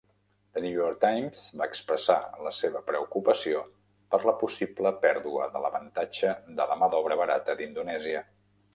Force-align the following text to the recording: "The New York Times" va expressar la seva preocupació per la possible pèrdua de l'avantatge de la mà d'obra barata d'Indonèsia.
"The 0.53 0.61
New 0.61 0.75
York 0.77 0.95
Times" 1.03 1.43
va 1.61 1.67
expressar 1.73 2.15
la 2.47 2.55
seva 2.61 2.81
preocupació 2.89 3.61
per 4.15 4.23
la 4.31 4.35
possible 4.43 4.95
pèrdua 5.07 5.49
de 5.59 5.65
l'avantatge 5.67 6.37
de 6.61 6.71
la 6.73 6.83
mà 6.85 6.95
d'obra 6.97 7.23
barata 7.25 7.61
d'Indonèsia. 7.63 8.29